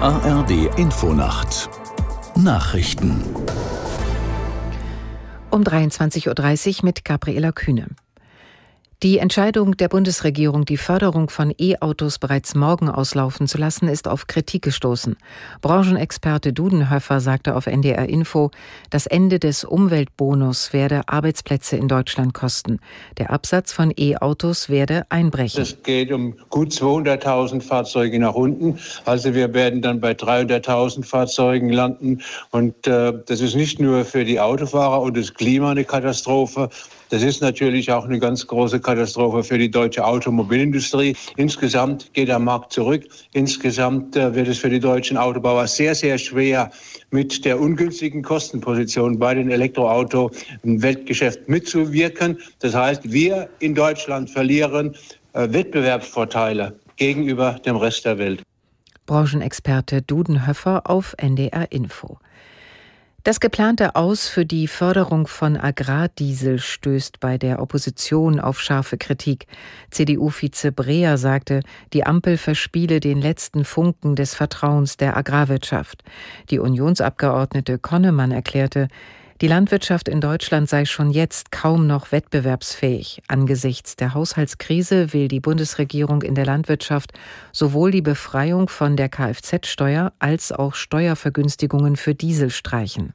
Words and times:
ARD 0.00 0.78
Infonacht 0.78 1.68
Nachrichten 2.36 3.24
um 5.50 5.62
23.30 5.62 6.78
Uhr 6.78 6.84
mit 6.84 7.04
Gabriela 7.04 7.52
Kühne. 7.52 7.86
Die 9.04 9.18
Entscheidung 9.18 9.76
der 9.76 9.90
Bundesregierung, 9.90 10.64
die 10.64 10.78
Förderung 10.78 11.28
von 11.28 11.52
E-Autos 11.58 12.18
bereits 12.18 12.54
morgen 12.54 12.88
auslaufen 12.88 13.46
zu 13.46 13.58
lassen, 13.58 13.86
ist 13.86 14.08
auf 14.08 14.26
Kritik 14.26 14.62
gestoßen. 14.62 15.18
Branchenexperte 15.60 16.54
Dudenhöfer 16.54 17.20
sagte 17.20 17.54
auf 17.54 17.66
NDR 17.66 18.08
Info, 18.08 18.50
das 18.88 19.04
Ende 19.04 19.38
des 19.38 19.62
Umweltbonus 19.62 20.72
werde 20.72 21.02
Arbeitsplätze 21.06 21.76
in 21.76 21.86
Deutschland 21.86 22.32
kosten. 22.32 22.80
Der 23.18 23.30
Absatz 23.30 23.74
von 23.74 23.92
E-Autos 23.94 24.70
werde 24.70 25.04
einbrechen. 25.10 25.60
Es 25.60 25.82
geht 25.82 26.10
um 26.10 26.34
gut 26.48 26.70
200.000 26.70 27.60
Fahrzeuge 27.60 28.18
nach 28.18 28.32
unten. 28.32 28.78
Also 29.04 29.34
wir 29.34 29.52
werden 29.52 29.82
dann 29.82 30.00
bei 30.00 30.12
300.000 30.12 31.04
Fahrzeugen 31.04 31.68
landen. 31.68 32.22
Und 32.52 32.86
äh, 32.86 33.12
das 33.26 33.42
ist 33.42 33.54
nicht 33.54 33.78
nur 33.78 34.06
für 34.06 34.24
die 34.24 34.40
Autofahrer 34.40 35.02
und 35.02 35.14
das 35.14 35.34
Klima 35.34 35.72
eine 35.72 35.84
Katastrophe, 35.84 36.70
das 37.14 37.22
ist 37.22 37.40
natürlich 37.40 37.92
auch 37.92 38.06
eine 38.06 38.18
ganz 38.18 38.44
große 38.44 38.80
Katastrophe 38.80 39.44
für 39.44 39.56
die 39.56 39.70
deutsche 39.70 40.04
Automobilindustrie. 40.04 41.14
Insgesamt 41.36 42.12
geht 42.12 42.26
der 42.26 42.40
Markt 42.40 42.72
zurück. 42.72 43.04
Insgesamt 43.34 44.16
äh, 44.16 44.34
wird 44.34 44.48
es 44.48 44.58
für 44.58 44.68
die 44.68 44.80
deutschen 44.80 45.16
Autobauer 45.16 45.68
sehr, 45.68 45.94
sehr 45.94 46.18
schwer, 46.18 46.72
mit 47.12 47.44
der 47.44 47.60
ungünstigen 47.60 48.20
Kostenposition 48.20 49.16
bei 49.16 49.32
den 49.32 49.48
Elektroauto 49.48 50.32
im 50.64 50.82
Weltgeschäft 50.82 51.48
mitzuwirken. 51.48 52.36
Das 52.58 52.74
heißt, 52.74 53.12
wir 53.12 53.48
in 53.60 53.76
Deutschland 53.76 54.28
verlieren 54.28 54.96
äh, 55.34 55.46
Wettbewerbsvorteile 55.52 56.74
gegenüber 56.96 57.60
dem 57.64 57.76
Rest 57.76 58.06
der 58.06 58.18
Welt. 58.18 58.42
Branchenexperte 59.06 60.02
Dudenhöfer 60.02 60.90
auf 60.90 61.14
NDR 61.18 61.70
Info. 61.70 62.18
Das 63.24 63.40
geplante 63.40 63.96
Aus 63.96 64.28
für 64.28 64.44
die 64.44 64.68
Förderung 64.68 65.26
von 65.26 65.56
Agrardiesel 65.56 66.58
stößt 66.58 67.20
bei 67.20 67.38
der 67.38 67.62
Opposition 67.62 68.38
auf 68.38 68.60
scharfe 68.60 68.98
Kritik. 68.98 69.46
CDU-Vize 69.90 70.72
Breer 70.72 71.16
sagte, 71.16 71.60
die 71.94 72.04
Ampel 72.04 72.36
verspiele 72.36 73.00
den 73.00 73.22
letzten 73.22 73.64
Funken 73.64 74.14
des 74.14 74.34
Vertrauens 74.34 74.98
der 74.98 75.16
Agrarwirtschaft. 75.16 76.04
Die 76.50 76.58
Unionsabgeordnete 76.58 77.78
Konnemann 77.78 78.30
erklärte, 78.30 78.88
die 79.40 79.48
Landwirtschaft 79.48 80.08
in 80.08 80.20
Deutschland 80.20 80.68
sei 80.68 80.84
schon 80.84 81.10
jetzt 81.10 81.50
kaum 81.50 81.88
noch 81.88 82.12
wettbewerbsfähig. 82.12 83.22
Angesichts 83.26 83.96
der 83.96 84.14
Haushaltskrise 84.14 85.12
will 85.12 85.26
die 85.26 85.40
Bundesregierung 85.40 86.22
in 86.22 86.36
der 86.36 86.46
Landwirtschaft 86.46 87.12
sowohl 87.52 87.90
die 87.90 88.02
Befreiung 88.02 88.68
von 88.68 88.96
der 88.96 89.08
Kfz-Steuer 89.08 90.12
als 90.20 90.52
auch 90.52 90.74
Steuervergünstigungen 90.74 91.96
für 91.96 92.14
Diesel 92.14 92.50
streichen. 92.50 93.12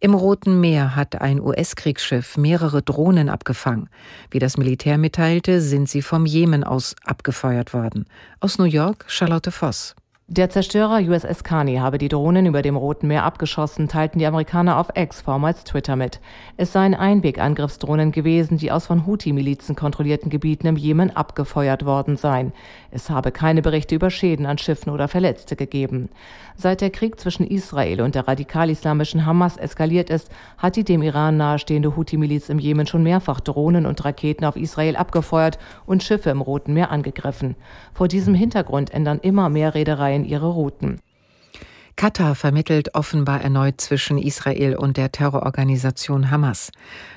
Im 0.00 0.14
Roten 0.14 0.60
Meer 0.60 0.96
hat 0.96 1.20
ein 1.20 1.40
US-Kriegsschiff 1.40 2.36
mehrere 2.36 2.82
Drohnen 2.82 3.28
abgefangen. 3.28 3.88
Wie 4.30 4.38
das 4.38 4.56
Militär 4.56 4.98
mitteilte, 4.98 5.60
sind 5.60 5.88
sie 5.88 6.02
vom 6.02 6.26
Jemen 6.26 6.64
aus 6.64 6.94
abgefeuert 7.04 7.72
worden. 7.72 8.06
Aus 8.40 8.58
New 8.58 8.64
York 8.64 9.04
Charlotte 9.08 9.50
Voss. 9.50 9.94
Der 10.26 10.48
Zerstörer 10.48 11.00
USS 11.02 11.44
Carney 11.44 11.76
habe 11.76 11.98
die 11.98 12.08
Drohnen 12.08 12.46
über 12.46 12.62
dem 12.62 12.76
Roten 12.76 13.08
Meer 13.08 13.24
abgeschossen, 13.24 13.88
teilten 13.88 14.18
die 14.18 14.24
Amerikaner 14.24 14.78
auf 14.78 14.88
X, 14.94 15.20
vormals 15.20 15.64
Twitter, 15.64 15.96
mit. 15.96 16.18
Es 16.56 16.72
seien 16.72 16.94
Einwegangriffsdrohnen 16.94 18.10
gewesen, 18.10 18.56
die 18.56 18.72
aus 18.72 18.86
von 18.86 19.04
Houthi-Milizen 19.06 19.76
kontrollierten 19.76 20.30
Gebieten 20.30 20.66
im 20.66 20.76
Jemen 20.76 21.14
abgefeuert 21.14 21.84
worden 21.84 22.16
seien. 22.16 22.54
Es 22.90 23.10
habe 23.10 23.32
keine 23.32 23.60
Berichte 23.60 23.96
über 23.96 24.08
Schäden 24.08 24.46
an 24.46 24.56
Schiffen 24.56 24.90
oder 24.90 25.08
Verletzte 25.08 25.56
gegeben. 25.56 26.08
Seit 26.56 26.80
der 26.80 26.90
Krieg 26.90 27.20
zwischen 27.20 27.46
Israel 27.46 28.00
und 28.00 28.14
der 28.14 28.26
radikal-islamischen 28.26 29.26
Hamas 29.26 29.58
eskaliert 29.58 30.08
ist, 30.08 30.30
hat 30.56 30.76
die 30.76 30.84
dem 30.84 31.02
Iran 31.02 31.36
nahestehende 31.36 31.96
Houthi-Miliz 31.96 32.48
im 32.48 32.60
Jemen 32.60 32.86
schon 32.86 33.02
mehrfach 33.02 33.40
Drohnen 33.40 33.84
und 33.84 34.02
Raketen 34.02 34.46
auf 34.46 34.56
Israel 34.56 34.96
abgefeuert 34.96 35.58
und 35.84 36.02
Schiffe 36.02 36.30
im 36.30 36.40
Roten 36.40 36.72
Meer 36.72 36.90
angegriffen. 36.90 37.56
Vor 37.92 38.08
diesem 38.08 38.34
Hintergrund 38.34 38.94
ändern 38.94 39.18
immer 39.20 39.50
mehr 39.50 39.74
Reedereien 39.74 40.13
Parteien 40.14 40.24
ihre 40.24 40.46
Routen. 40.46 41.00
Katar 41.96 42.34
vermittelt 42.34 42.96
offenbar 42.96 43.40
erneut 43.40 43.80
zwischen 43.80 44.18
Israel 44.18 44.74
und 44.74 44.96
der 44.96 45.12
Terrororganisation 45.12 46.28
Hamas. 46.28 46.72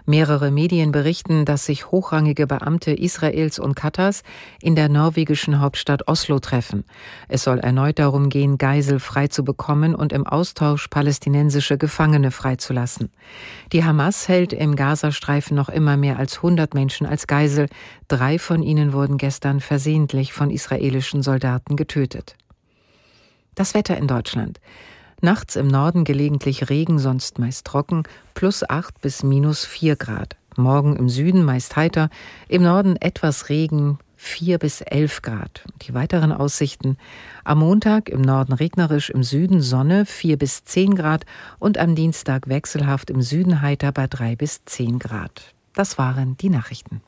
Mehrere 0.06 0.52
Medien 0.52 0.92
berichten, 0.92 1.46
dass 1.46 1.66
sich 1.66 1.90
hochrangige 1.90 2.46
Beamte 2.46 2.92
Israels 2.92 3.58
und 3.58 3.76
Katars 3.76 4.22
in 4.62 4.76
der 4.76 4.88
norwegischen 4.88 5.60
Hauptstadt 5.60 6.08
Oslo 6.08 6.38
treffen. 6.38 6.84
Es 7.28 7.44
soll 7.44 7.58
erneut 7.58 7.98
darum 7.98 8.30
gehen, 8.30 8.60
Geisel 8.60 9.00
freizubekommen 9.00 9.96
und 9.96 10.14
im 10.14 10.28
Austausch 10.28 10.88
palästinensische 10.90 11.80
Gefangene 11.80 12.30
freizulassen. 12.30 13.10
Die 13.74 13.84
Hamas 13.84 14.28
hält 14.28 14.54
im 14.54 14.76
Gazastreifen 14.76 15.58
noch 15.58 15.70
immer 15.70 15.98
mehr 15.98 16.20
als 16.20 16.38
100 16.38 16.76
Menschen 16.76 17.08
als 17.08 17.26
Geisel. 17.26 17.68
Drei 18.08 18.38
von 18.38 18.62
ihnen 18.62 18.94
wurden 18.94 19.18
gestern 19.18 19.60
versehentlich 19.60 20.34
von 20.34 20.52
israelischen 20.52 21.24
Soldaten 21.24 21.76
getötet. 21.76 22.36
Das 23.58 23.74
Wetter 23.74 23.98
in 23.98 24.06
Deutschland. 24.06 24.60
Nachts 25.20 25.56
im 25.56 25.66
Norden 25.66 26.04
gelegentlich 26.04 26.70
Regen, 26.70 27.00
sonst 27.00 27.40
meist 27.40 27.66
trocken, 27.66 28.04
plus 28.36 28.64
8 28.70 29.02
bis 29.02 29.24
minus 29.24 29.66
4 29.66 29.96
Grad. 29.96 30.36
Morgen 30.56 30.96
im 30.96 31.10
Süden 31.10 31.44
meist 31.44 31.76
heiter, 31.76 32.12
im 32.50 32.62
Norden 32.62 32.98
etwas 32.98 33.50
Regen, 33.50 33.98
4 34.16 34.60
bis 34.60 34.82
11 34.82 35.24
Grad. 35.24 35.64
Die 35.82 35.96
weiteren 35.96 36.32
Aussichten. 36.32 36.98
Am 37.44 37.58
Montag 37.58 38.10
im 38.10 38.22
Norden 38.22 38.54
regnerisch, 38.54 39.10
im 39.10 39.24
Süden 39.24 39.60
Sonne 39.60 40.06
4 40.06 40.38
bis 40.38 40.64
10 40.64 40.94
Grad 40.94 41.26
und 41.58 41.80
am 41.80 41.96
Dienstag 41.96 42.48
wechselhaft 42.48 43.10
im 43.10 43.24
Süden 43.24 43.62
heiter 43.64 43.92
bei 43.92 44.06
3 44.06 44.36
bis 44.36 44.66
10 44.66 45.00
Grad. 45.00 45.56
Das 45.74 45.98
waren 45.98 46.38
die 46.38 46.52
Nachrichten. 46.52 47.02